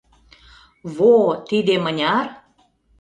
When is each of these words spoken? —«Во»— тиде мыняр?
—«Во»— 0.95 1.11
тиде 1.49 1.75
мыняр? 1.83 2.25